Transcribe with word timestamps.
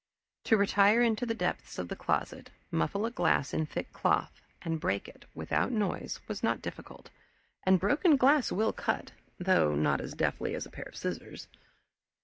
To 0.45 0.57
retire 0.57 1.03
into 1.03 1.27
the 1.27 1.35
depths 1.35 1.77
of 1.77 1.87
the 1.87 1.95
closet, 1.95 2.49
muffle 2.71 3.05
a 3.05 3.11
glass 3.11 3.53
in 3.53 3.67
thick 3.67 3.93
cloth, 3.93 4.41
and 4.63 4.79
break 4.79 5.07
it 5.07 5.25
without 5.35 5.71
noise 5.71 6.19
was 6.27 6.41
not 6.41 6.59
difficult, 6.59 7.11
and 7.67 7.79
broken 7.79 8.17
glass 8.17 8.51
will 8.51 8.73
cut, 8.73 9.11
though 9.37 9.75
not 9.75 10.01
as 10.01 10.15
deftly 10.15 10.55
as 10.55 10.65
a 10.65 10.71
pair 10.71 10.85
of 10.87 10.95
scissors. 10.95 11.47